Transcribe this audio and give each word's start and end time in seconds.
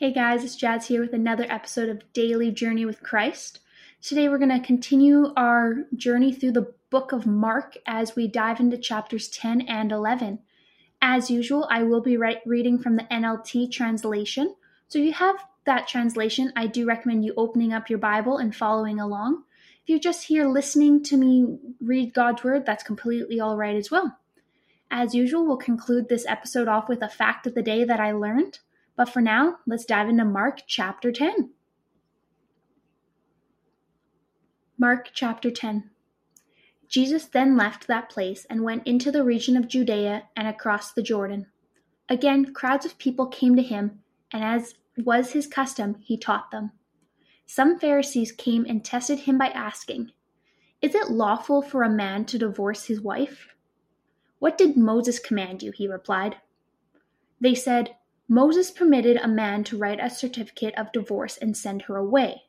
Hey 0.00 0.14
guys, 0.14 0.42
it's 0.44 0.56
Jazz 0.56 0.86
here 0.86 1.02
with 1.02 1.12
another 1.12 1.44
episode 1.50 1.90
of 1.90 2.10
Daily 2.14 2.50
Journey 2.50 2.86
with 2.86 3.02
Christ. 3.02 3.60
Today 4.00 4.30
we're 4.30 4.38
going 4.38 4.48
to 4.48 4.66
continue 4.66 5.34
our 5.36 5.84
journey 5.94 6.32
through 6.32 6.52
the 6.52 6.72
book 6.88 7.12
of 7.12 7.26
Mark 7.26 7.76
as 7.84 8.16
we 8.16 8.26
dive 8.26 8.60
into 8.60 8.78
chapters 8.78 9.28
10 9.28 9.60
and 9.60 9.92
11. 9.92 10.38
As 11.02 11.30
usual, 11.30 11.68
I 11.70 11.82
will 11.82 12.00
be 12.00 12.16
re- 12.16 12.40
reading 12.46 12.78
from 12.78 12.96
the 12.96 13.06
NLT 13.12 13.70
translation. 13.70 14.54
So 14.88 14.98
if 14.98 15.04
you 15.04 15.12
have 15.12 15.36
that 15.66 15.86
translation, 15.86 16.50
I 16.56 16.66
do 16.66 16.86
recommend 16.86 17.26
you 17.26 17.34
opening 17.36 17.74
up 17.74 17.90
your 17.90 17.98
Bible 17.98 18.38
and 18.38 18.56
following 18.56 19.00
along. 19.00 19.42
If 19.82 19.90
you're 19.90 19.98
just 19.98 20.28
here 20.28 20.46
listening 20.46 21.02
to 21.02 21.18
me 21.18 21.58
read 21.78 22.14
God's 22.14 22.42
word, 22.42 22.64
that's 22.64 22.82
completely 22.82 23.38
all 23.38 23.58
right 23.58 23.76
as 23.76 23.90
well. 23.90 24.16
As 24.90 25.14
usual, 25.14 25.44
we'll 25.44 25.58
conclude 25.58 26.08
this 26.08 26.24
episode 26.26 26.68
off 26.68 26.88
with 26.88 27.02
a 27.02 27.08
fact 27.10 27.46
of 27.46 27.54
the 27.54 27.60
day 27.60 27.84
that 27.84 28.00
I 28.00 28.12
learned. 28.12 28.60
But 29.00 29.08
for 29.08 29.22
now, 29.22 29.56
let's 29.66 29.86
dive 29.86 30.10
into 30.10 30.26
Mark 30.26 30.58
chapter 30.66 31.10
10. 31.10 31.52
Mark 34.76 35.08
chapter 35.14 35.50
10. 35.50 35.88
Jesus 36.86 37.24
then 37.24 37.56
left 37.56 37.86
that 37.86 38.10
place 38.10 38.44
and 38.50 38.62
went 38.62 38.86
into 38.86 39.10
the 39.10 39.24
region 39.24 39.56
of 39.56 39.68
Judea 39.68 40.24
and 40.36 40.46
across 40.46 40.92
the 40.92 41.00
Jordan. 41.00 41.46
Again, 42.10 42.52
crowds 42.52 42.84
of 42.84 42.98
people 42.98 43.26
came 43.26 43.56
to 43.56 43.62
him, 43.62 44.00
and 44.34 44.44
as 44.44 44.74
was 44.98 45.32
his 45.32 45.46
custom, 45.46 45.96
he 46.02 46.18
taught 46.18 46.50
them. 46.50 46.72
Some 47.46 47.78
Pharisees 47.78 48.32
came 48.32 48.66
and 48.68 48.84
tested 48.84 49.20
him 49.20 49.38
by 49.38 49.48
asking, 49.48 50.12
Is 50.82 50.94
it 50.94 51.10
lawful 51.10 51.62
for 51.62 51.84
a 51.84 51.88
man 51.88 52.26
to 52.26 52.38
divorce 52.38 52.84
his 52.84 53.00
wife? 53.00 53.48
What 54.40 54.58
did 54.58 54.76
Moses 54.76 55.18
command 55.18 55.62
you? 55.62 55.72
He 55.72 55.88
replied. 55.88 56.36
They 57.40 57.54
said, 57.54 57.96
Moses 58.32 58.70
permitted 58.70 59.16
a 59.16 59.26
man 59.26 59.64
to 59.64 59.76
write 59.76 59.98
a 60.00 60.08
certificate 60.08 60.72
of 60.76 60.92
divorce 60.92 61.36
and 61.36 61.56
send 61.56 61.82
her 61.82 61.96
away. 61.96 62.42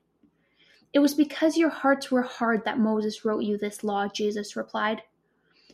It 0.94 1.00
was 1.00 1.16
because 1.16 1.58
your 1.58 1.72
hearts 1.72 2.12
were 2.12 2.22
hard 2.22 2.66
that 2.66 2.78
Moses 2.78 3.26
wrote 3.26 3.42
you 3.42 3.58
this 3.58 3.84
law, 3.84 4.08
Jesus 4.08 4.56
replied. 4.56 5.02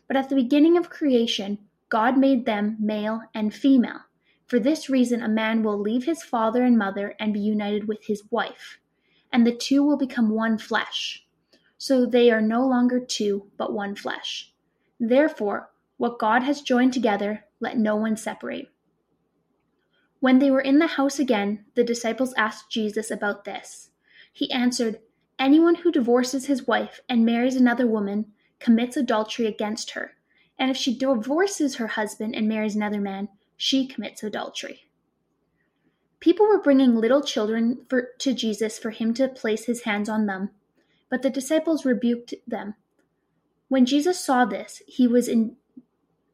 But 0.08 0.16
at 0.16 0.30
the 0.30 0.36
beginning 0.36 0.78
of 0.78 0.90
creation, 0.90 1.58
God 1.90 2.18
made 2.18 2.46
them 2.46 2.78
male 2.80 3.20
and 3.34 3.54
female. 3.54 4.00
For 4.46 4.60
this 4.60 4.90
reason, 4.90 5.22
a 5.22 5.28
man 5.28 5.62
will 5.62 5.78
leave 5.78 6.06
his 6.06 6.24
father 6.24 6.64
and 6.64 6.78
mother 6.78 7.14
and 7.20 7.34
be 7.34 7.42
united 7.42 7.90
with 7.90 8.06
his 8.06 8.24
wife, 8.32 8.80
and 9.34 9.46
the 9.46 9.54
two 9.54 9.84
will 9.84 9.98
become 9.98 10.30
one 10.30 10.58
flesh. 10.58 11.28
So 11.78 12.06
they 12.06 12.32
are 12.32 12.40
no 12.40 12.66
longer 12.66 13.02
two, 13.02 13.52
but 13.58 13.74
one 13.74 13.94
flesh. 13.94 14.54
Therefore, 15.02 15.70
what 15.98 16.18
God 16.18 16.44
has 16.44 16.62
joined 16.62 16.94
together, 16.94 17.44
let 17.60 17.78
no 17.78 17.98
one 17.98 18.16
separate. 18.16 18.70
When 20.20 20.40
they 20.40 20.50
were 20.50 20.62
in 20.62 20.80
the 20.80 20.88
house 20.88 21.20
again, 21.20 21.66
the 21.76 21.84
disciples 21.84 22.34
asked 22.38 22.72
Jesus 22.72 23.12
about 23.12 23.46
this. 23.46 23.90
He 24.34 24.52
answered, 24.52 25.00
Anyone 25.40 25.76
who 25.76 25.92
divorces 25.92 26.48
his 26.48 26.68
wife 26.68 27.02
and 27.08 27.26
marries 27.26 27.56
another 27.56 27.86
woman 27.86 28.34
commits 28.60 28.98
adultery 28.98 29.46
against 29.46 29.92
her. 29.92 30.14
And 30.58 30.72
if 30.72 30.78
she 30.78 30.98
divorces 30.98 31.76
her 31.76 31.88
husband 31.88 32.36
and 32.36 32.48
marries 32.48 32.76
another 32.76 33.00
man, 33.00 33.30
she 33.56 33.88
commits 33.88 34.24
adultery. 34.24 34.88
People 36.20 36.48
were 36.48 36.62
bringing 36.62 36.96
little 36.96 37.22
children 37.22 37.86
for, 37.88 38.10
to 38.20 38.34
Jesus 38.34 38.80
for 38.80 38.90
him 38.90 39.14
to 39.14 39.28
place 39.28 39.66
his 39.66 39.84
hands 39.84 40.10
on 40.10 40.26
them, 40.26 40.50
but 41.10 41.22
the 41.22 41.30
disciples 41.30 41.86
rebuked 41.86 42.34
them. 42.48 42.74
When 43.68 43.86
Jesus 43.86 44.20
saw 44.20 44.46
this, 44.46 44.82
he 44.88 45.08
was 45.08 45.28
in, 45.28 45.58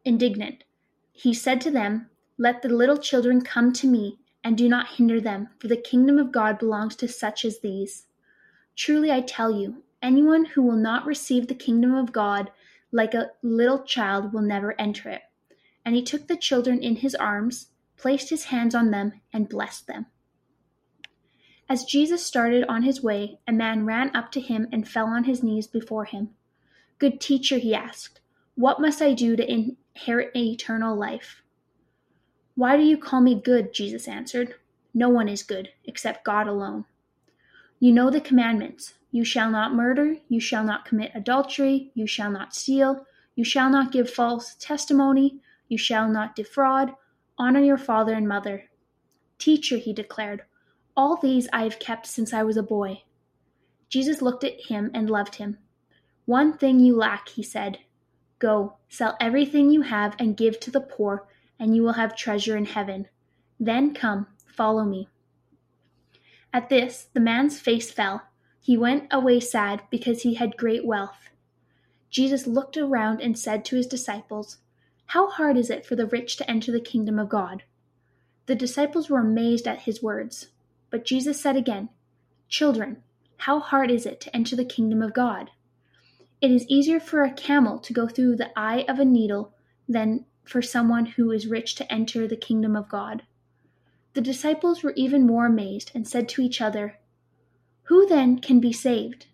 indignant. 0.06 0.64
He 1.12 1.34
said 1.34 1.60
to 1.62 1.72
them, 1.72 2.10
Let 2.38 2.62
the 2.62 2.70
little 2.70 2.98
children 2.98 3.42
come 3.42 3.72
to 3.74 3.88
me, 3.88 4.20
and 4.44 4.58
do 4.58 4.68
not 4.68 4.96
hinder 4.96 5.22
them, 5.22 5.50
for 5.60 5.68
the 5.68 5.78
kingdom 5.78 6.18
of 6.18 6.32
God 6.32 6.58
belongs 6.58 6.96
to 6.98 7.08
such 7.08 7.46
as 7.46 7.60
these. 7.60 8.08
Truly 8.76 9.12
I 9.12 9.22
tell 9.22 9.52
you, 9.52 9.84
anyone 10.02 10.46
who 10.46 10.64
will 10.64 10.76
not 10.76 11.06
receive 11.06 11.48
the 11.48 11.56
kingdom 11.56 11.94
of 11.94 12.12
God 12.12 12.52
like 12.92 13.14
a 13.14 13.32
little 13.42 13.84
child 13.84 14.34
will 14.34 14.42
never 14.42 14.80
enter 14.80 15.10
it. 15.10 15.22
And 15.86 15.96
he 15.96 16.02
took 16.02 16.28
the 16.28 16.36
children 16.36 16.82
in 16.82 16.98
his 16.98 17.14
arms, 17.16 17.68
placed 17.98 18.30
his 18.30 18.46
hands 18.46 18.74
on 18.74 18.92
them, 18.92 19.22
and 19.32 19.48
blessed 19.48 19.88
them. 19.88 20.08
As 21.70 21.86
Jesus 21.86 22.26
started 22.26 22.66
on 22.66 22.82
his 22.82 23.04
way, 23.04 23.40
a 23.48 23.52
man 23.52 23.86
ran 23.86 24.14
up 24.16 24.32
to 24.32 24.42
him 24.42 24.68
and 24.72 24.88
fell 24.88 25.08
on 25.08 25.26
his 25.26 25.44
knees 25.44 25.68
before 25.68 26.06
him. 26.06 26.32
Good 26.98 27.22
teacher, 27.22 27.58
he 27.58 27.76
asked, 27.76 28.22
what 28.56 28.82
must 28.82 29.02
I 29.02 29.14
do 29.14 29.36
to 29.36 29.50
inherit 29.50 30.36
eternal 30.36 30.96
life? 30.96 31.43
Why 32.56 32.78
do 32.78 32.84
you 32.84 32.98
call 32.98 33.22
me 33.22 33.40
good? 33.40 33.74
Jesus 33.74 34.08
answered. 34.08 34.56
No 34.94 35.10
one 35.10 35.28
is 35.28 35.44
good 35.44 35.70
except 35.86 36.24
God 36.24 36.48
alone. 36.48 36.86
You 37.80 37.92
know 37.92 38.10
the 38.10 38.22
commandments 38.22 38.94
you 39.12 39.24
shall 39.24 39.52
not 39.52 39.76
murder, 39.76 40.18
you 40.28 40.40
shall 40.40 40.64
not 40.64 40.86
commit 40.86 41.12
adultery, 41.14 41.92
you 41.94 42.08
shall 42.08 42.32
not 42.32 42.56
steal, 42.56 43.06
you 43.36 43.44
shall 43.44 43.70
not 43.70 43.92
give 43.92 44.10
false 44.10 44.56
testimony, 44.56 45.40
you 45.68 45.78
shall 45.78 46.08
not 46.10 46.36
defraud, 46.36 46.94
honor 47.38 47.60
your 47.60 47.78
father 47.78 48.14
and 48.14 48.28
mother. 48.28 48.64
Teacher, 49.38 49.78
he 49.78 49.94
declared, 49.94 50.44
all 50.96 51.18
these 51.18 51.48
I 51.52 51.64
have 51.64 51.80
kept 51.80 52.06
since 52.06 52.34
I 52.34 52.44
was 52.44 52.58
a 52.58 52.64
boy. 52.64 53.04
Jesus 53.90 54.22
looked 54.22 54.44
at 54.44 54.62
him 54.70 54.90
and 54.94 55.10
loved 55.10 55.36
him. 55.36 55.58
One 56.26 56.58
thing 56.58 56.80
you 56.80 56.96
lack, 56.96 57.30
he 57.30 57.44
said. 57.44 57.80
Go, 58.40 58.78
sell 58.90 59.18
everything 59.20 59.70
you 59.70 59.82
have 59.82 60.16
and 60.18 60.38
give 60.38 60.60
to 60.62 60.72
the 60.72 60.82
poor, 60.82 61.28
and 61.60 61.76
you 61.76 61.84
will 61.84 61.94
have 61.94 62.16
treasure 62.16 62.58
in 62.58 62.66
heaven. 62.66 63.08
Then 63.60 63.94
come, 63.94 64.28
follow 64.46 64.84
me. 64.84 65.10
At 66.52 66.70
this, 66.70 67.08
the 67.14 67.20
man's 67.20 67.60
face 67.60 67.92
fell. 67.92 68.24
He 68.60 68.78
went 68.78 69.08
away 69.12 69.40
sad 69.40 69.84
because 69.90 70.22
he 70.22 70.36
had 70.36 70.58
great 70.58 70.86
wealth. 70.86 71.30
Jesus 72.10 72.46
looked 72.46 72.78
around 72.78 73.22
and 73.22 73.38
said 73.38 73.66
to 73.66 73.76
his 73.76 73.88
disciples, 73.88 74.58
How 75.08 75.30
hard 75.30 75.58
is 75.58 75.70
it 75.70 75.86
for 75.86 75.96
the 75.96 76.06
rich 76.06 76.38
to 76.38 76.50
enter 76.50 76.72
the 76.72 76.80
kingdom 76.80 77.18
of 77.18 77.30
God? 77.30 77.64
The 78.46 78.56
disciples 78.56 79.10
were 79.10 79.20
amazed 79.20 79.68
at 79.68 79.82
his 79.82 80.04
words. 80.04 80.50
But 80.90 81.06
Jesus 81.06 81.42
said 81.42 81.56
again, 81.56 81.90
Children, 82.48 83.02
how 83.38 83.60
hard 83.60 83.90
is 83.90 84.06
it 84.06 84.22
to 84.22 84.36
enter 84.36 84.56
the 84.56 84.64
kingdom 84.64 85.02
of 85.02 85.14
God? 85.14 85.50
It 86.40 86.52
is 86.52 86.68
easier 86.68 87.00
for 87.00 87.24
a 87.24 87.34
camel 87.34 87.80
to 87.80 87.94
go 87.94 88.08
through 88.08 88.36
the 88.36 88.52
eye 88.58 88.86
of 88.88 89.00
a 89.00 89.06
needle 89.06 89.54
than 89.90 90.26
for 90.44 90.62
someone 90.62 91.06
who 91.06 91.32
is 91.32 91.48
rich 91.48 91.76
to 91.76 91.92
enter 91.92 92.28
the 92.28 92.36
kingdom 92.36 92.76
of 92.76 92.90
God. 92.90 93.24
The 94.14 94.22
disciples 94.22 94.84
were 94.84 94.94
even 94.96 95.26
more 95.26 95.46
amazed 95.46 95.92
and 95.96 96.08
said 96.08 96.30
to 96.30 96.42
each 96.42 96.62
other, 96.62 97.00
Who 97.84 98.06
then 98.06 98.40
can 98.40 98.60
be 98.60 98.74
saved? 98.74 99.28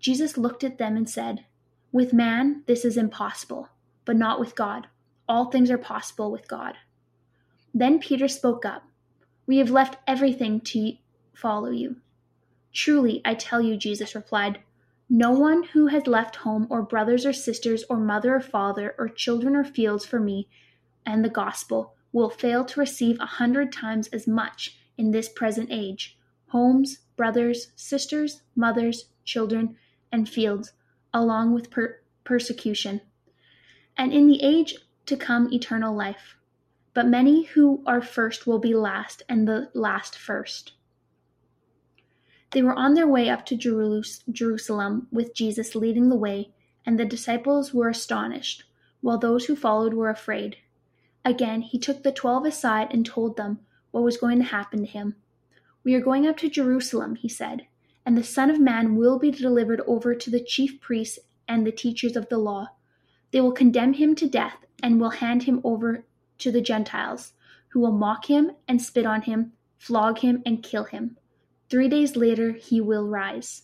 Jesus 0.00 0.36
looked 0.36 0.64
at 0.64 0.78
them 0.78 0.96
and 0.96 1.08
said, 1.08 1.44
With 1.92 2.12
man 2.12 2.64
this 2.66 2.84
is 2.84 2.96
impossible, 2.96 3.68
but 4.04 4.16
not 4.16 4.40
with 4.40 4.56
God. 4.56 4.88
All 5.28 5.44
things 5.50 5.70
are 5.70 5.78
possible 5.78 6.32
with 6.32 6.48
God. 6.48 6.74
Then 7.72 8.00
Peter 8.00 8.26
spoke 8.26 8.64
up, 8.64 8.82
We 9.46 9.58
have 9.58 9.70
left 9.70 9.98
everything 10.06 10.60
to 10.62 10.94
follow 11.34 11.70
you. 11.70 11.96
Truly, 12.72 13.20
I 13.24 13.34
tell 13.34 13.60
you, 13.60 13.76
Jesus 13.76 14.14
replied, 14.14 14.60
no 15.12 15.32
one 15.32 15.64
who 15.64 15.88
has 15.88 16.06
left 16.06 16.36
home 16.36 16.68
or 16.70 16.82
brothers 16.82 17.26
or 17.26 17.32
sisters 17.32 17.84
or 17.90 17.98
mother 17.98 18.36
or 18.36 18.40
father 18.40 18.94
or 18.96 19.08
children 19.08 19.56
or 19.56 19.64
fields 19.64 20.06
for 20.06 20.20
me 20.20 20.48
and 21.04 21.24
the 21.24 21.28
gospel 21.28 21.94
will 22.12 22.30
fail 22.30 22.64
to 22.64 22.78
receive 22.78 23.18
a 23.20 23.26
hundred 23.26 23.72
times 23.72 24.06
as 24.08 24.28
much 24.28 24.78
in 24.96 25.10
this 25.10 25.28
present 25.28 25.68
age 25.72 26.16
homes, 26.46 26.98
brothers, 27.16 27.68
sisters, 27.76 28.42
mothers, 28.56 29.06
children, 29.24 29.76
and 30.10 30.28
fields, 30.28 30.72
along 31.14 31.52
with 31.52 31.70
per- 31.70 32.00
persecution, 32.24 33.00
and 33.96 34.12
in 34.12 34.26
the 34.26 34.42
age 34.42 34.74
to 35.06 35.16
come 35.16 35.52
eternal 35.52 35.94
life. 35.94 36.36
But 36.92 37.06
many 37.06 37.44
who 37.44 37.84
are 37.86 38.02
first 38.02 38.48
will 38.48 38.58
be 38.58 38.74
last, 38.74 39.22
and 39.28 39.46
the 39.46 39.70
last 39.74 40.18
first. 40.18 40.72
They 42.52 42.62
were 42.62 42.74
on 42.74 42.94
their 42.94 43.06
way 43.06 43.28
up 43.28 43.46
to 43.46 43.56
Jerusalem 43.56 45.06
with 45.12 45.34
Jesus 45.34 45.76
leading 45.76 46.08
the 46.08 46.16
way, 46.16 46.50
and 46.84 46.98
the 46.98 47.04
disciples 47.04 47.72
were 47.72 47.88
astonished, 47.88 48.64
while 49.00 49.18
those 49.18 49.46
who 49.46 49.54
followed 49.54 49.94
were 49.94 50.10
afraid. 50.10 50.56
Again, 51.24 51.62
he 51.62 51.78
took 51.78 52.02
the 52.02 52.10
twelve 52.10 52.44
aside 52.44 52.88
and 52.92 53.06
told 53.06 53.36
them 53.36 53.60
what 53.92 54.02
was 54.02 54.16
going 54.16 54.38
to 54.38 54.44
happen 54.44 54.80
to 54.80 54.86
him. 54.86 55.14
We 55.84 55.94
are 55.94 56.00
going 56.00 56.26
up 56.26 56.36
to 56.38 56.48
Jerusalem, 56.48 57.14
he 57.14 57.28
said, 57.28 57.66
and 58.04 58.18
the 58.18 58.24
Son 58.24 58.50
of 58.50 58.58
Man 58.58 58.96
will 58.96 59.18
be 59.18 59.30
delivered 59.30 59.82
over 59.86 60.14
to 60.14 60.30
the 60.30 60.42
chief 60.42 60.80
priests 60.80 61.18
and 61.46 61.66
the 61.66 61.72
teachers 61.72 62.16
of 62.16 62.28
the 62.28 62.38
law. 62.38 62.68
They 63.30 63.40
will 63.40 63.52
condemn 63.52 63.92
him 63.92 64.14
to 64.16 64.28
death 64.28 64.56
and 64.82 65.00
will 65.00 65.10
hand 65.10 65.44
him 65.44 65.60
over 65.62 66.04
to 66.38 66.50
the 66.50 66.60
Gentiles, 66.60 67.34
who 67.68 67.80
will 67.80 67.92
mock 67.92 68.26
him 68.26 68.52
and 68.66 68.82
spit 68.82 69.06
on 69.06 69.22
him, 69.22 69.52
flog 69.78 70.18
him 70.18 70.42
and 70.44 70.62
kill 70.62 70.84
him. 70.84 71.16
Three 71.70 71.88
days 71.88 72.16
later 72.16 72.52
he 72.52 72.80
will 72.80 73.06
rise. 73.06 73.62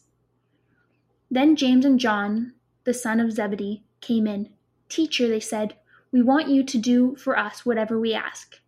Then 1.30 1.56
James 1.56 1.84
and 1.84 1.98
John, 1.98 2.54
the 2.84 2.94
son 2.94 3.18
of 3.20 3.32
Zebedee, 3.32 3.84
came 4.00 4.26
in. 4.26 4.50
Teacher, 4.88 5.28
they 5.28 5.40
said, 5.40 5.76
we 6.12 6.22
want 6.22 6.48
you 6.48 6.62
to 6.64 6.78
do 6.78 7.16
for 7.16 7.38
us 7.38 7.66
whatever 7.66 7.98
we 7.98 8.14
ask. 8.14 8.60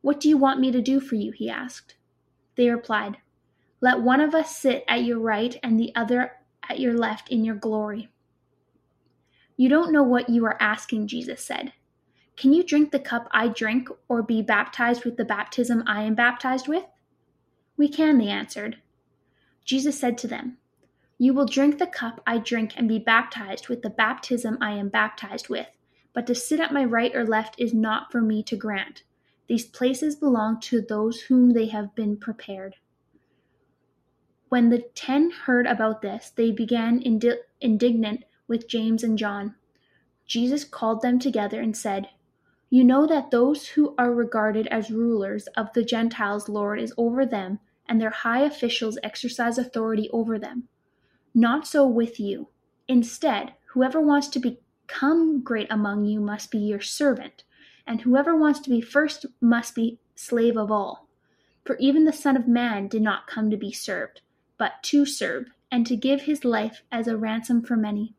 What 0.00 0.20
do 0.20 0.28
you 0.28 0.38
want 0.38 0.60
me 0.60 0.70
to 0.70 0.80
do 0.80 1.00
for 1.00 1.16
you? 1.16 1.32
he 1.32 1.50
asked. 1.50 1.96
They 2.56 2.70
replied, 2.70 3.18
Let 3.80 4.00
one 4.00 4.20
of 4.20 4.34
us 4.34 4.56
sit 4.56 4.84
at 4.86 5.04
your 5.04 5.18
right 5.18 5.58
and 5.62 5.78
the 5.78 5.94
other 5.96 6.32
at 6.68 6.78
your 6.78 6.96
left 6.96 7.28
in 7.30 7.44
your 7.44 7.56
glory. 7.56 8.08
You 9.56 9.68
don't 9.68 9.92
know 9.92 10.02
what 10.02 10.30
you 10.30 10.44
are 10.46 10.56
asking, 10.60 11.08
Jesus 11.08 11.44
said. 11.44 11.72
Can 12.36 12.52
you 12.52 12.64
drink 12.64 12.90
the 12.90 12.98
cup 12.98 13.28
I 13.30 13.48
drink 13.48 13.88
or 14.08 14.22
be 14.22 14.42
baptized 14.42 15.04
with 15.04 15.16
the 15.16 15.24
baptism 15.24 15.84
I 15.86 16.02
am 16.02 16.14
baptized 16.14 16.66
with? 16.66 16.84
We 17.76 17.88
can, 17.88 18.18
they 18.18 18.28
answered. 18.28 18.78
Jesus 19.64 19.98
said 19.98 20.16
to 20.18 20.28
them, 20.28 20.58
You 21.18 21.34
will 21.34 21.46
drink 21.46 21.78
the 21.78 21.86
cup 21.86 22.20
I 22.26 22.38
drink 22.38 22.74
and 22.76 22.88
be 22.88 22.98
baptized 22.98 23.68
with 23.68 23.82
the 23.82 23.90
baptism 23.90 24.58
I 24.60 24.72
am 24.72 24.88
baptized 24.88 25.48
with, 25.48 25.66
but 26.12 26.26
to 26.28 26.34
sit 26.34 26.60
at 26.60 26.72
my 26.72 26.84
right 26.84 27.14
or 27.14 27.26
left 27.26 27.58
is 27.58 27.74
not 27.74 28.12
for 28.12 28.20
me 28.20 28.42
to 28.44 28.56
grant. 28.56 29.02
These 29.48 29.66
places 29.66 30.14
belong 30.14 30.60
to 30.60 30.80
those 30.80 31.22
whom 31.22 31.52
they 31.52 31.66
have 31.66 31.94
been 31.94 32.16
prepared. 32.16 32.76
When 34.48 34.70
the 34.70 34.84
ten 34.94 35.30
heard 35.30 35.66
about 35.66 36.00
this, 36.00 36.30
they 36.30 36.52
began 36.52 37.02
indi- 37.02 37.40
indignant 37.60 38.24
with 38.46 38.68
James 38.68 39.02
and 39.02 39.18
John. 39.18 39.56
Jesus 40.26 40.64
called 40.64 41.02
them 41.02 41.18
together 41.18 41.60
and 41.60 41.76
said, 41.76 42.08
you 42.74 42.82
know 42.82 43.06
that 43.06 43.30
those 43.30 43.68
who 43.68 43.94
are 43.96 44.12
regarded 44.12 44.66
as 44.66 44.90
rulers 44.90 45.46
of 45.56 45.72
the 45.74 45.84
Gentiles 45.84 46.48
lord 46.48 46.80
is 46.80 46.92
over 46.96 47.24
them, 47.24 47.60
and 47.88 48.00
their 48.00 48.10
high 48.10 48.40
officials 48.40 48.98
exercise 49.02 49.58
authority 49.58 50.08
over 50.12 50.38
them. 50.38 50.68
Not 51.34 51.66
so 51.66 51.86
with 51.86 52.18
you. 52.20 52.48
Instead, 52.88 53.54
whoever 53.66 54.00
wants 54.00 54.28
to 54.28 54.38
become 54.38 55.42
great 55.42 55.68
among 55.70 56.04
you 56.04 56.20
must 56.20 56.50
be 56.50 56.58
your 56.58 56.80
servant, 56.80 57.44
and 57.86 58.00
whoever 58.00 58.36
wants 58.36 58.60
to 58.60 58.70
be 58.70 58.80
first 58.80 59.26
must 59.40 59.74
be 59.74 59.98
slave 60.14 60.56
of 60.56 60.70
all. 60.70 61.08
For 61.64 61.76
even 61.78 62.04
the 62.04 62.12
Son 62.12 62.36
of 62.36 62.46
Man 62.46 62.88
did 62.88 63.02
not 63.02 63.26
come 63.26 63.50
to 63.50 63.56
be 63.56 63.72
served, 63.72 64.20
but 64.58 64.82
to 64.84 65.04
serve, 65.04 65.46
and 65.70 65.86
to 65.86 65.96
give 65.96 66.22
his 66.22 66.44
life 66.44 66.82
as 66.92 67.08
a 67.08 67.16
ransom 67.16 67.62
for 67.62 67.76
many. 67.76 68.14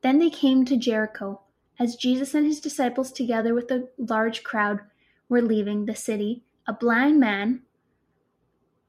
Then 0.00 0.18
they 0.18 0.30
came 0.30 0.64
to 0.64 0.76
Jericho. 0.76 1.40
As 1.78 1.96
Jesus 1.96 2.34
and 2.34 2.46
his 2.46 2.60
disciples, 2.60 3.12
together 3.12 3.54
with 3.54 3.70
a 3.70 3.88
large 3.96 4.42
crowd, 4.42 4.80
were 5.28 5.42
leaving 5.42 5.86
the 5.86 5.94
city, 5.94 6.42
a 6.66 6.72
blind 6.72 7.20
man 7.20 7.62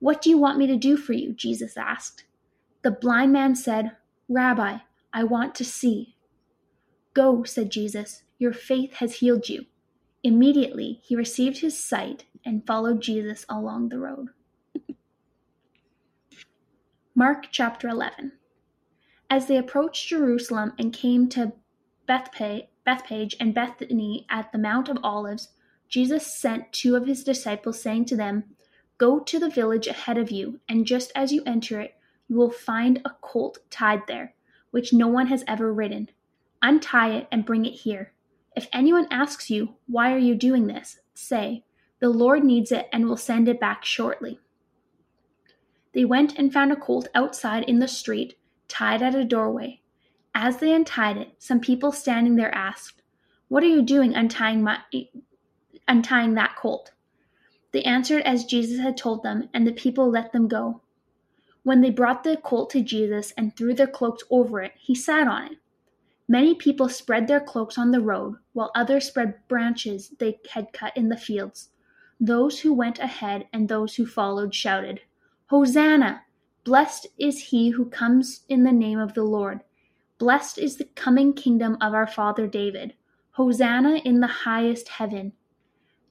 What 0.00 0.22
do 0.22 0.30
you 0.30 0.38
want 0.38 0.58
me 0.58 0.66
to 0.66 0.76
do 0.76 0.96
for 0.96 1.12
you? 1.12 1.32
Jesus 1.32 1.76
asked. 1.76 2.24
The 2.82 2.90
blind 2.90 3.32
man 3.32 3.56
said, 3.56 3.96
Rabbi, 4.28 4.78
I 5.12 5.24
want 5.24 5.54
to 5.56 5.64
see. 5.64 6.16
Go, 7.14 7.42
said 7.42 7.70
Jesus, 7.70 8.22
your 8.38 8.52
faith 8.52 8.94
has 8.94 9.16
healed 9.16 9.48
you. 9.48 9.66
Immediately 10.22 11.00
he 11.02 11.16
received 11.16 11.58
his 11.58 11.82
sight 11.82 12.24
and 12.44 12.66
followed 12.66 13.00
Jesus 13.00 13.44
along 13.48 13.88
the 13.88 13.98
road. 13.98 14.28
Mark 17.14 17.46
chapter 17.50 17.88
11. 17.88 18.32
As 19.30 19.46
they 19.46 19.56
approached 19.56 20.08
Jerusalem 20.08 20.72
and 20.78 20.92
came 20.92 21.28
to 21.30 21.52
Bethpage 22.08 23.34
and 23.40 23.54
Bethany 23.54 24.26
at 24.30 24.52
the 24.52 24.58
Mount 24.58 24.88
of 24.88 24.98
Olives, 25.02 25.48
Jesus 25.88 26.38
sent 26.38 26.72
two 26.72 26.96
of 26.96 27.06
his 27.06 27.24
disciples, 27.24 27.82
saying 27.82 28.06
to 28.06 28.16
them, 28.16 28.44
Go 28.98 29.20
to 29.20 29.38
the 29.38 29.48
village 29.48 29.86
ahead 29.86 30.18
of 30.18 30.32
you, 30.32 30.58
and 30.68 30.84
just 30.84 31.12
as 31.14 31.32
you 31.32 31.42
enter 31.46 31.80
it, 31.80 31.94
you 32.26 32.36
will 32.36 32.50
find 32.50 33.00
a 33.04 33.10
colt 33.20 33.58
tied 33.70 34.02
there, 34.08 34.34
which 34.72 34.92
no 34.92 35.06
one 35.06 35.28
has 35.28 35.44
ever 35.46 35.72
ridden. 35.72 36.10
Untie 36.60 37.14
it 37.14 37.28
and 37.30 37.46
bring 37.46 37.64
it 37.64 37.74
here. 37.74 38.12
If 38.56 38.66
anyone 38.72 39.06
asks 39.10 39.50
you, 39.50 39.76
Why 39.86 40.12
are 40.12 40.18
you 40.18 40.34
doing 40.34 40.66
this? 40.66 40.98
say, 41.14 41.64
The 42.00 42.08
Lord 42.08 42.42
needs 42.42 42.72
it 42.72 42.88
and 42.92 43.06
will 43.06 43.16
send 43.16 43.48
it 43.48 43.60
back 43.60 43.84
shortly. 43.84 44.40
They 45.94 46.04
went 46.04 46.36
and 46.36 46.52
found 46.52 46.72
a 46.72 46.76
colt 46.76 47.06
outside 47.14 47.64
in 47.64 47.78
the 47.78 47.88
street, 47.88 48.36
tied 48.66 49.00
at 49.00 49.14
a 49.14 49.24
doorway. 49.24 49.80
As 50.34 50.58
they 50.58 50.74
untied 50.74 51.16
it, 51.16 51.34
some 51.38 51.60
people 51.60 51.92
standing 51.92 52.34
there 52.34 52.54
asked, 52.54 53.02
What 53.46 53.62
are 53.62 53.68
you 53.68 53.82
doing 53.82 54.14
untying, 54.14 54.62
my, 54.62 54.80
untying 55.86 56.34
that 56.34 56.56
colt? 56.56 56.90
They 57.72 57.82
answered 57.82 58.22
as 58.22 58.44
Jesus 58.44 58.80
had 58.80 58.96
told 58.96 59.22
them, 59.22 59.48
and 59.52 59.66
the 59.66 59.72
people 59.72 60.10
let 60.10 60.32
them 60.32 60.48
go. 60.48 60.80
When 61.62 61.80
they 61.80 61.90
brought 61.90 62.24
the 62.24 62.36
colt 62.36 62.70
to 62.70 62.80
Jesus 62.80 63.32
and 63.36 63.54
threw 63.54 63.74
their 63.74 63.86
cloaks 63.86 64.22
over 64.30 64.62
it, 64.62 64.72
he 64.78 64.94
sat 64.94 65.28
on 65.28 65.52
it. 65.52 65.58
Many 66.26 66.54
people 66.54 66.88
spread 66.88 67.26
their 67.26 67.40
cloaks 67.40 67.78
on 67.78 67.90
the 67.90 68.00
road, 68.00 68.36
while 68.52 68.70
others 68.74 69.06
spread 69.06 69.46
branches 69.48 70.10
they 70.18 70.38
had 70.50 70.72
cut 70.72 70.96
in 70.96 71.08
the 71.08 71.16
fields. 71.16 71.70
Those 72.20 72.60
who 72.60 72.72
went 72.72 72.98
ahead 72.98 73.48
and 73.52 73.68
those 73.68 73.96
who 73.96 74.06
followed 74.06 74.54
shouted, 74.54 75.00
Hosanna! 75.46 76.22
Blessed 76.64 77.06
is 77.18 77.44
he 77.44 77.70
who 77.70 77.86
comes 77.86 78.44
in 78.48 78.64
the 78.64 78.72
name 78.72 78.98
of 78.98 79.14
the 79.14 79.22
Lord. 79.22 79.60
Blessed 80.18 80.58
is 80.58 80.76
the 80.76 80.84
coming 80.84 81.32
kingdom 81.32 81.78
of 81.80 81.94
our 81.94 82.06
father 82.06 82.46
David. 82.46 82.94
Hosanna 83.32 83.96
in 84.04 84.20
the 84.20 84.26
highest 84.26 84.88
heaven. 84.88 85.32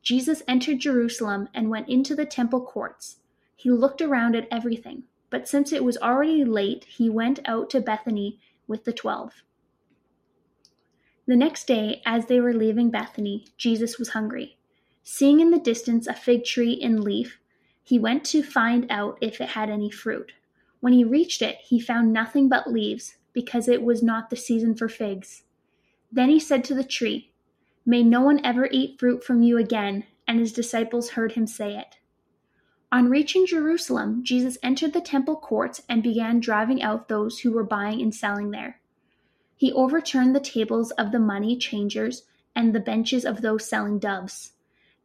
Jesus 0.08 0.42
entered 0.48 0.80
Jerusalem 0.80 1.50
and 1.54 1.70
went 1.70 1.90
into 1.90 2.16
the 2.16 2.26
temple 2.26 2.62
courts. 2.62 3.18
He 3.58 3.70
looked 3.70 4.02
around 4.02 4.38
at 4.38 4.48
everything, 4.50 5.04
but 5.30 5.50
since 5.50 5.74
it 5.74 5.84
was 5.84 5.98
already 5.98 6.46
late, 6.46 6.86
he 6.86 7.10
went 7.10 7.42
out 7.44 7.70
to 7.72 7.82
Bethany 7.82 8.40
with 8.70 8.86
the 8.86 8.94
twelve. 8.94 9.44
The 11.26 11.36
next 11.36 11.68
day, 11.68 12.02
as 12.06 12.28
they 12.28 12.40
were 12.40 12.54
leaving 12.54 12.90
Bethany, 12.90 13.48
Jesus 13.58 14.00
was 14.00 14.08
hungry. 14.12 14.58
Seeing 15.04 15.42
in 15.42 15.52
the 15.52 15.60
distance 15.60 16.08
a 16.08 16.14
fig 16.14 16.46
tree 16.46 16.72
in 16.72 17.02
leaf, 17.02 17.42
he 17.84 18.00
went 18.00 18.24
to 18.28 18.42
find 18.42 18.90
out 18.90 19.18
if 19.20 19.42
it 19.42 19.50
had 19.50 19.70
any 19.70 19.92
fruit. 19.92 20.32
When 20.80 20.94
he 20.94 21.04
reached 21.04 21.42
it, 21.42 21.58
he 21.58 21.82
found 21.82 22.14
nothing 22.14 22.48
but 22.48 22.72
leaves 22.72 23.18
because 23.34 23.68
it 23.68 23.84
was 23.84 24.02
not 24.02 24.30
the 24.30 24.38
season 24.38 24.74
for 24.74 24.88
figs. 24.88 25.44
Then 26.10 26.30
he 26.30 26.40
said 26.40 26.64
to 26.64 26.74
the 26.74 26.86
tree, 26.86 27.34
May 27.90 28.04
no 28.04 28.20
one 28.22 28.46
ever 28.46 28.68
eat 28.70 29.00
fruit 29.00 29.24
from 29.24 29.42
you 29.42 29.58
again. 29.58 30.04
And 30.28 30.40
his 30.40 30.52
disciples 30.52 31.12
heard 31.12 31.32
him 31.32 31.48
say 31.48 31.78
it. 31.78 32.00
On 32.92 33.10
reaching 33.10 33.46
Jerusalem, 33.46 34.26
Jesus 34.26 34.58
entered 34.62 34.92
the 34.92 35.00
temple 35.00 35.38
courts 35.38 35.82
and 35.88 36.04
began 36.04 36.42
driving 36.42 36.84
out 36.84 37.08
those 37.08 37.40
who 37.40 37.52
were 37.54 37.64
buying 37.64 38.02
and 38.02 38.14
selling 38.14 38.52
there. 38.52 38.82
He 39.56 39.72
overturned 39.72 40.36
the 40.36 40.42
tables 40.42 40.92
of 40.92 41.14
the 41.14 41.20
money 41.20 41.58
changers 41.58 42.24
and 42.54 42.76
the 42.76 42.82
benches 42.82 43.24
of 43.24 43.42
those 43.42 43.68
selling 43.68 44.00
doves, 44.00 44.52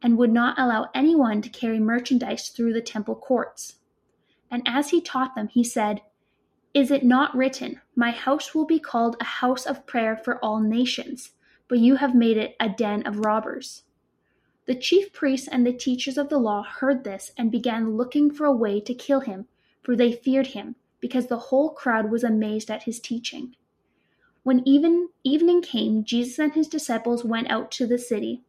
and 0.01 0.17
would 0.17 0.31
not 0.31 0.59
allow 0.59 0.89
anyone 0.93 1.41
to 1.41 1.49
carry 1.49 1.79
merchandise 1.79 2.49
through 2.49 2.73
the 2.73 2.81
temple 2.81 3.15
courts. 3.15 3.77
And 4.51 4.61
as 4.65 4.89
he 4.89 4.99
taught 4.99 5.35
them, 5.35 5.47
he 5.47 5.63
said, 5.63 6.01
is 6.73 6.89
it 6.89 7.03
not 7.03 7.35
written, 7.35 7.79
My 7.95 8.11
house 8.11 8.53
will 8.53 8.65
be 8.65 8.79
called 8.79 9.15
a 9.19 9.25
house 9.25 9.65
of 9.65 9.85
prayer 9.85 10.17
for 10.17 10.43
all 10.43 10.59
nations, 10.59 11.31
but 11.67 11.79
you 11.79 11.95
have 11.95 12.15
made 12.15 12.37
it 12.37 12.55
a 12.59 12.69
den 12.69 13.05
of 13.05 13.19
robbers? 13.19 13.83
The 14.65 14.75
chief 14.75 15.11
priests 15.11 15.47
and 15.47 15.65
the 15.65 15.73
teachers 15.73 16.17
of 16.17 16.29
the 16.29 16.37
law 16.37 16.63
heard 16.63 17.03
this 17.03 17.31
and 17.37 17.51
began 17.51 17.97
looking 17.97 18.31
for 18.31 18.45
a 18.45 18.51
way 18.51 18.79
to 18.81 18.93
kill 18.93 19.19
him, 19.19 19.47
for 19.81 19.95
they 19.95 20.13
feared 20.13 20.47
him, 20.47 20.75
because 20.99 21.27
the 21.27 21.37
whole 21.37 21.69
crowd 21.69 22.09
was 22.09 22.23
amazed 22.23 22.71
at 22.71 22.83
his 22.83 22.99
teaching. 22.99 23.55
When 24.43 24.67
even 24.67 25.09
evening 25.23 25.61
came, 25.61 26.03
Jesus 26.03 26.39
and 26.39 26.53
his 26.53 26.67
disciples 26.67 27.23
went 27.23 27.49
out 27.49 27.71
to 27.71 27.87
the 27.87 27.97
city. 27.97 28.43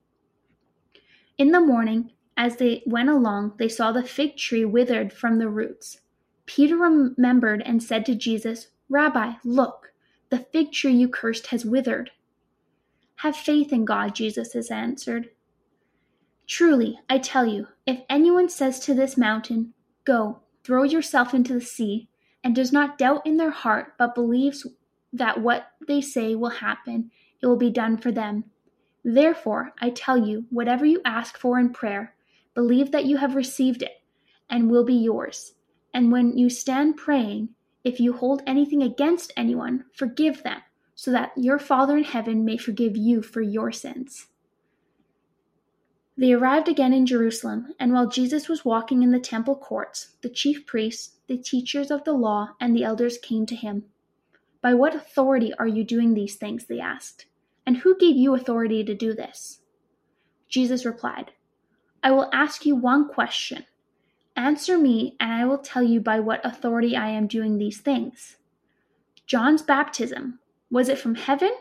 In 1.37 1.51
the 1.51 1.61
morning, 1.61 2.13
as 2.37 2.57
they 2.57 2.83
went 2.87 3.09
along, 3.09 3.55
they 3.59 3.69
saw 3.69 3.93
the 3.93 4.03
fig 4.03 4.37
tree 4.37 4.65
withered 4.65 5.13
from 5.13 5.39
the 5.39 5.49
roots. 5.49 6.01
Peter 6.47 6.77
remembered 6.77 7.63
and 7.63 7.83
said 7.83 8.05
to 8.07 8.15
Jesus, 8.15 8.69
Rabbi, 8.89 9.35
look, 9.45 9.93
the 10.31 10.39
fig 10.39 10.73
tree 10.73 10.95
you 10.95 11.09
cursed 11.09 11.49
has 11.49 11.65
withered. 11.65 12.11
Have 13.17 13.37
faith 13.37 13.73
in 13.73 13.85
God, 13.85 14.15
Jesus 14.15 14.53
has 14.53 14.71
answered. 14.71 15.31
Truly, 16.47 16.99
I 17.09 17.19
tell 17.19 17.47
you, 17.47 17.69
if 17.87 18.01
anyone 18.09 18.49
says 18.49 18.81
to 18.81 18.95
this 18.95 19.17
mountain, 19.17 19.73
Go, 20.05 20.41
throw 20.63 20.83
yourself 20.83 21.33
into 21.33 21.55
the 21.55 21.61
sea, 21.61 22.09
and 22.43 22.55
does 22.55 22.73
not 22.73 22.99
doubt 22.99 23.27
in 23.27 23.39
their 23.39 23.51
heart, 23.51 23.95
but 23.99 24.15
believes 24.15 24.67
that 25.13 25.41
what 25.41 25.69
they 25.87 26.01
say 26.01 26.35
will 26.35 26.51
happen, 26.51 27.11
it 27.41 27.47
will 27.47 27.57
be 27.57 27.71
done 27.71 27.97
for 27.97 28.13
them. 28.13 28.45
Therefore, 29.03 29.73
I 29.81 29.91
tell 29.91 30.19
you, 30.19 30.47
whatever 30.51 30.85
you 30.85 31.01
ask 31.05 31.39
for 31.39 31.59
in 31.59 31.71
prayer, 31.71 32.15
believe 32.55 32.91
that 32.93 33.07
you 33.07 33.17
have 33.19 33.35
received 33.35 33.83
it 33.83 34.03
and 34.51 34.71
will 34.71 34.85
be 34.85 34.95
yours. 34.95 35.55
And 35.93 36.11
when 36.11 36.37
you 36.37 36.51
stand 36.51 36.97
praying, 36.97 37.51
if 37.85 38.01
you 38.01 38.15
hold 38.15 38.43
anything 38.47 38.83
against 38.83 39.33
anyone, 39.37 39.85
forgive 39.95 40.43
them, 40.43 40.61
so 40.95 41.11
that 41.11 41.33
your 41.37 41.59
Father 41.59 41.97
in 41.97 42.05
heaven 42.05 42.45
may 42.45 42.57
forgive 42.57 42.97
you 42.97 43.23
for 43.23 43.41
your 43.41 43.73
sins. 43.73 44.29
They 46.17 46.33
arrived 46.33 46.69
again 46.69 46.93
in 46.93 47.07
Jerusalem, 47.07 47.75
and 47.81 47.93
while 47.93 48.09
Jesus 48.09 48.49
was 48.49 48.65
walking 48.65 49.03
in 49.03 49.11
the 49.11 49.19
temple 49.19 49.57
courts, 49.57 50.11
the 50.23 50.29
chief 50.29 50.65
priests, 50.65 51.17
the 51.27 51.37
teachers 51.37 51.91
of 51.91 52.05
the 52.05 52.13
law, 52.13 52.51
and 52.61 52.75
the 52.75 52.85
elders 52.85 53.19
came 53.19 53.47
to 53.47 53.57
him. 53.57 53.85
By 54.63 54.75
what 54.75 54.95
authority 54.95 55.53
are 55.59 55.67
you 55.67 55.83
doing 55.83 56.15
these 56.15 56.37
things? 56.37 56.67
They 56.67 56.79
asked. 56.79 57.27
And 57.67 57.79
who 57.79 57.99
gave 57.99 58.17
you 58.17 58.35
authority 58.35 58.85
to 58.85 58.95
do 58.95 59.13
this? 59.13 59.61
Jesus 60.49 60.85
replied, 60.85 61.33
I 62.03 62.13
will 62.13 62.31
ask 62.33 62.65
you 62.65 62.77
one 62.77 63.09
question. 63.09 63.67
Answer 64.37 64.79
me, 64.79 65.17
and 65.19 65.33
I 65.33 65.47
will 65.47 65.59
tell 65.59 65.83
you 65.83 66.01
by 66.01 66.21
what 66.21 66.45
authority 66.45 66.97
I 66.97 67.09
am 67.09 67.27
doing 67.27 67.59
these 67.59 67.81
things. 67.81 68.37
John's 69.27 69.63
baptism, 69.63 70.39
was 70.75 70.89
it 70.89 70.99
from 70.99 71.15
heaven 71.15 71.53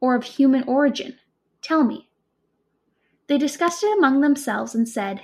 or 0.00 0.14
of 0.14 0.24
human 0.24 0.64
origin? 0.66 1.18
Tell 1.60 1.84
me. 1.84 2.08
They 3.26 3.36
discussed 3.36 3.84
it 3.84 3.98
among 3.98 4.22
themselves 4.22 4.74
and 4.74 4.88
said, 4.88 5.20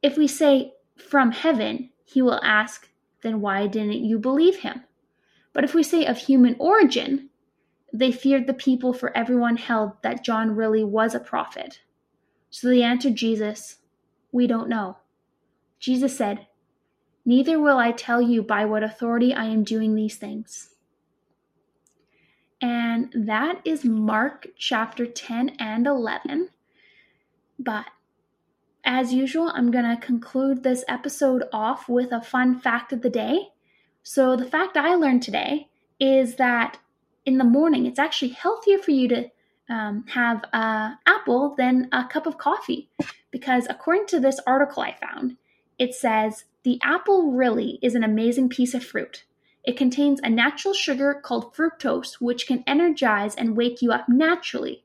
If 0.00 0.16
we 0.16 0.28
say, 0.28 0.74
From 0.96 1.32
heaven, 1.32 1.90
he 2.04 2.22
will 2.22 2.40
ask, 2.44 2.88
Then 3.22 3.40
why 3.40 3.66
didn't 3.66 4.04
you 4.04 4.16
believe 4.16 4.58
him? 4.58 4.84
But 5.52 5.64
if 5.64 5.74
we 5.74 5.82
say 5.82 6.06
of 6.06 6.18
human 6.18 6.54
origin, 6.60 7.30
they 7.92 8.12
feared 8.12 8.46
the 8.46 8.54
people, 8.54 8.92
for 8.92 9.14
everyone 9.16 9.56
held 9.56 10.00
that 10.02 10.24
John 10.24 10.54
really 10.54 10.84
was 10.84 11.16
a 11.16 11.20
prophet. 11.20 11.80
So 12.48 12.68
they 12.68 12.84
answered 12.84 13.16
Jesus, 13.16 13.78
We 14.30 14.46
don't 14.46 14.68
know. 14.68 14.98
Jesus 15.80 16.16
said, 16.16 16.46
Neither 17.24 17.58
will 17.58 17.78
I 17.78 17.90
tell 17.90 18.22
you 18.22 18.40
by 18.40 18.66
what 18.66 18.84
authority 18.84 19.34
I 19.34 19.46
am 19.46 19.64
doing 19.64 19.96
these 19.96 20.14
things. 20.14 20.71
And 22.62 23.12
that 23.12 23.60
is 23.64 23.84
Mark 23.84 24.46
chapter 24.56 25.04
10 25.04 25.56
and 25.58 25.84
11. 25.84 26.50
But 27.58 27.86
as 28.84 29.12
usual, 29.12 29.50
I'm 29.52 29.72
going 29.72 29.84
to 29.84 30.00
conclude 30.00 30.62
this 30.62 30.84
episode 30.86 31.42
off 31.52 31.88
with 31.88 32.12
a 32.12 32.22
fun 32.22 32.58
fact 32.60 32.92
of 32.92 33.02
the 33.02 33.10
day. 33.10 33.48
So, 34.04 34.36
the 34.36 34.44
fact 34.44 34.76
I 34.76 34.94
learned 34.94 35.22
today 35.22 35.68
is 36.00 36.36
that 36.36 36.78
in 37.26 37.38
the 37.38 37.44
morning, 37.44 37.86
it's 37.86 37.98
actually 37.98 38.30
healthier 38.30 38.78
for 38.78 38.90
you 38.92 39.08
to 39.08 39.30
um, 39.68 40.04
have 40.08 40.44
an 40.52 40.98
apple 41.06 41.54
than 41.56 41.88
a 41.92 42.06
cup 42.06 42.26
of 42.26 42.38
coffee. 42.38 42.88
Because 43.30 43.66
according 43.68 44.06
to 44.06 44.20
this 44.20 44.40
article 44.46 44.82
I 44.82 44.96
found, 45.00 45.36
it 45.78 45.94
says 45.94 46.44
the 46.62 46.78
apple 46.82 47.32
really 47.32 47.78
is 47.82 47.94
an 47.94 48.04
amazing 48.04 48.48
piece 48.48 48.74
of 48.74 48.84
fruit. 48.84 49.24
It 49.64 49.76
contains 49.76 50.20
a 50.22 50.30
natural 50.30 50.74
sugar 50.74 51.14
called 51.14 51.54
fructose, 51.54 52.14
which 52.14 52.46
can 52.46 52.64
energize 52.66 53.34
and 53.34 53.56
wake 53.56 53.80
you 53.80 53.92
up 53.92 54.08
naturally. 54.08 54.84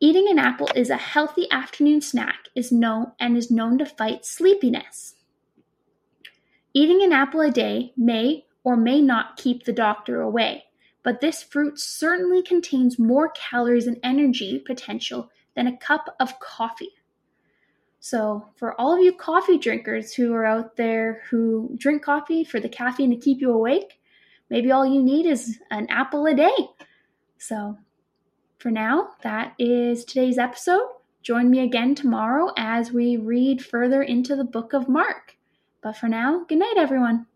Eating 0.00 0.28
an 0.30 0.38
apple 0.38 0.68
is 0.74 0.88
a 0.88 0.96
healthy 0.96 1.50
afternoon 1.50 2.00
snack 2.00 2.48
is 2.54 2.72
known 2.72 3.12
and 3.20 3.36
is 3.36 3.50
known 3.50 3.76
to 3.78 3.84
fight 3.84 4.24
sleepiness. 4.24 5.16
Eating 6.72 7.02
an 7.02 7.12
apple 7.12 7.42
a 7.42 7.50
day 7.50 7.92
may 7.98 8.46
or 8.64 8.76
may 8.76 9.02
not 9.02 9.36
keep 9.36 9.64
the 9.64 9.72
doctor 9.72 10.22
away, 10.22 10.64
but 11.02 11.20
this 11.20 11.42
fruit 11.42 11.78
certainly 11.78 12.42
contains 12.42 12.98
more 12.98 13.30
calories 13.30 13.86
and 13.86 13.98
energy 14.02 14.58
potential 14.58 15.30
than 15.54 15.66
a 15.66 15.76
cup 15.76 16.16
of 16.18 16.38
coffee. 16.40 16.92
So, 18.00 18.46
for 18.56 18.80
all 18.80 18.94
of 18.94 19.00
you 19.00 19.12
coffee 19.12 19.58
drinkers 19.58 20.14
who 20.14 20.32
are 20.32 20.46
out 20.46 20.76
there 20.76 21.22
who 21.30 21.70
drink 21.76 22.02
coffee 22.02 22.44
for 22.44 22.58
the 22.58 22.68
caffeine 22.68 23.10
to 23.10 23.16
keep 23.16 23.42
you 23.42 23.52
awake, 23.52 24.00
maybe 24.48 24.72
all 24.72 24.86
you 24.86 25.02
need 25.02 25.26
is 25.26 25.58
an 25.70 25.86
apple 25.90 26.26
a 26.26 26.34
day. 26.34 26.56
So, 27.36 27.76
for 28.58 28.70
now, 28.70 29.10
that 29.22 29.54
is 29.58 30.04
today's 30.04 30.38
episode. 30.38 30.86
Join 31.22 31.50
me 31.50 31.60
again 31.60 31.94
tomorrow 31.94 32.50
as 32.56 32.90
we 32.90 33.18
read 33.18 33.62
further 33.62 34.02
into 34.02 34.34
the 34.34 34.44
book 34.44 34.72
of 34.72 34.88
Mark. 34.88 35.36
But 35.82 35.96
for 35.96 36.08
now, 36.08 36.44
good 36.48 36.58
night, 36.58 36.76
everyone. 36.78 37.26